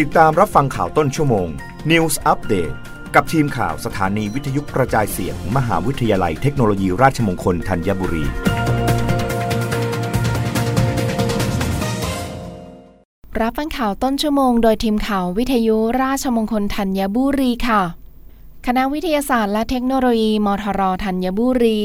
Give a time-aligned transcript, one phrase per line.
[0.00, 1.48] ติดตามรับฟังข่าวต้นชั่วโมง
[1.90, 2.74] News Update
[3.14, 8.24] กับทีมข่าวสถานีวิทยุกระจายเสียงมมหาวิทยาลัยเทคโนโลยีราชมงคลธัญบุรี
[13.40, 17.82] รับฟังข่าวต้นชั่วโมงโดยทีมข่าววิทยุราชมงคลธัญบุรีค่ะ
[18.66, 21.80] คณะวิทยาศาสตร์และเทคโนโลยีมทรธัญบุรี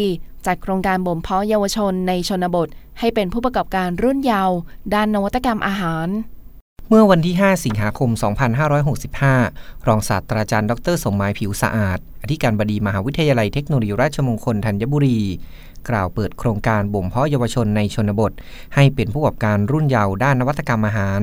[0.46, 2.68] จัดโครงการบ่มเพาะเยาวชนในชนบท
[3.00, 4.56] ให้เป็นผู้ประกอบการรุ่นเยาว์
[4.94, 6.10] ด้านนวัตกรรมอาหาร
[6.90, 8.10] เมื่อวันที่ 5 สิงหาคม
[9.20, 15.20] 2565 รองศาสตราจารย์ ดร สมหมายผิวสะอาดอธิการบดีมหาวิทยาลัยเทคโนโลยีราชมงคลธัญบุรี
[15.90, 18.32] กล่าวเปิดโครงการบ่มเพาะเยาวชนในชนบท
[18.76, 21.22] ให้เป็นผู้ประกอบการรุ่นเยาว์ด้านนวัตกรรมอาหาร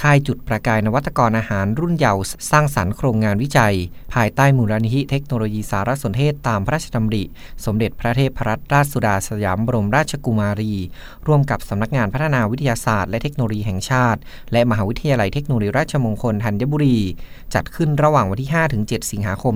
[0.00, 3.74] ค่ายจุดประกายนวัตกรอาหารรุ่นเยาว์สร้างสรรค์โครงงานวิจัย
[4.14, 7.22] ภายใต้มูลนิธิเทคโนโลยีสารสนเทศตามพระราชดำริ
[7.64, 10.74] สมเด็จพระเทพรัตนราชสุดาสยามบรมราชกุมารี
[11.26, 14.20] ร่วมกับสำนักงานพัฒนาวิทยาศาสตร์และเทคโนโลยีแห่งชาติ
[14.52, 16.98] และมหาวิทยาลัยเทคโนโลยีราชมงคลธัญบุรี
[17.54, 19.54] จัดขึ้นระหว่างวันที่ 5-7 สิงหาคม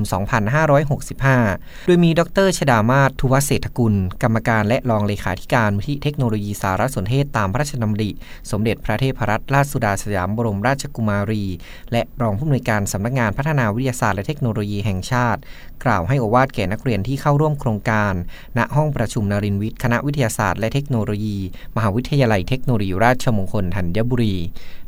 [0.79, 8.11] 2565 โดยมีดรชดามาศทุวเศรษฐกุล กรรมการและรองเลขาธิการมูลที่เทคโนโลยีสารสนเทศตามพระราชดำริ
[8.51, 11.45] สมเด็จพระเทพรัตนราชสุดาสยามบรมราชกุมารี
[11.93, 15.41] และรองผู้อำนวยการสำนักงานพัฒนาวิทยาศาสตร์และเทคโนโลยีแห่งชาติ
[15.84, 18.12] กล่าวให้โอวาทแก่นักเรียนที่เข้าร่วมโครงการ
[18.59, 21.37] ณห้องประชุมนรินวิทย์คณะวิทยาศาสตร์และเทคโนโลยี
[21.77, 24.34] มหาวิทยาลัยเทคโนโลยีราชมงคลธัญบุรี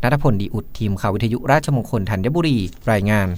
[0.03, 2.57] นัทพลดีอุดทีมข่าววิทยุราชมงคลธัญบุรี
[2.93, 3.29] รายงาน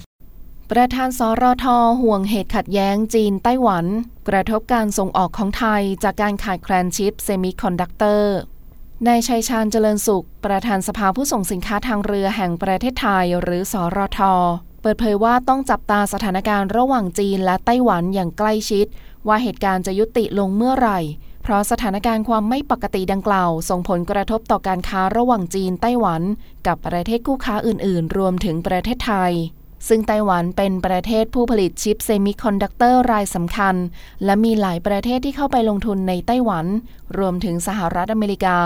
[0.77, 1.65] ประธานสรท.
[2.01, 3.85] ห่วงเหตุขัดแย้งจีนไต้หวัน
[4.29, 8.35] กระทบการส่งออกของไทยจากการขาดแคลนชิปเซมิคอนดักเตอร์
[9.07, 14.19] นายชัยชาญเจริญสุข ประธานสภาผู้ส่งสินค้าทางเรือแห่งประเทศไทยหรือ สรท.
[14.81, 18.85] เปิดเผยว่าต้องจับตาสถานการณ์ระหว่างจีนและไต้หวันอย่างใกล้ชิด
[19.27, 20.99] ว่าเหตุการณ์จะยุติลงเมื่อไหร่
[21.43, 26.21] เพราะสถานการณ์ความไม่ปกติดังกล่าว ส่งผลกระทบต่อการค้าระหว่างจีนไต้หวัน
[26.67, 29.33] กับประเทศคู่ค้าอื่น ๆ รวมถึงประเทศไทย
[29.87, 33.75] ซึ่งไต้หวันเป็นประเทศผู้ผลิตชิปเซมิคอนดักเตอร์รายสำคัญ
[34.25, 36.65] และมีหลายประเทศที่เข้าไปลงทุนในไต้หวัน
[37.17, 38.57] รวมถึงสหรัฐอเมริกา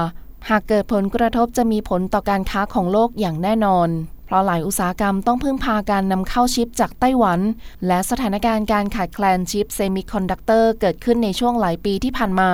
[0.49, 3.89] หากเกิดผลกระทบจะมีผลต่อการค้าของโลกอย่างแน่นอน
[4.25, 7.39] เพราะหลายอุตสาหกรรมต้องพึ่งพาการนำเข้าชิปจากไต้หวัน
[7.87, 12.51] และสถานการณ์การขาดแคลนชิปเซมิคอนดักเตอร์เกิดขึ้นในช่วงหลายปีที่ผ่านมา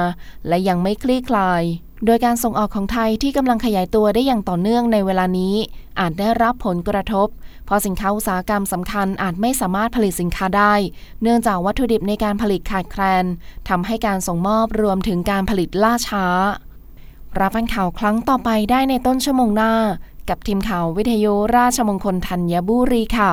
[0.47, 1.63] และยังไม่คลี่คลาย
[2.05, 5.55] โดยการส่งออกของไทยที่กำลังขยายตัวได้อย่างต่อเนื่องในเวลานี้
[5.99, 7.27] อาจได้รับผลกระทบ
[7.65, 10.73] เพราะสินค้าอุตสาหกรรมสำคัญอาจไม่สามารถผลิตสินค้าได้
[11.21, 13.25] เนื่องจากวัตถุดิบในการผลิตขาดแคลน
[13.69, 16.25] ทำให้การส่งมอบรวมถึงการผลิตล่าช้า
[17.39, 19.73] รับฟังข่าวครั้งต่อไปได้ในต้นชั่วโมงหน้า
[20.29, 23.31] กับทีมข่าววิทยุราชมงคลธัญบุรีค่ะ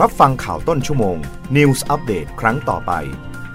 [0.00, 1.16] รับฟังข่าวต้นชั่วโมง
[1.56, 2.92] News Update ครั้งต่อไป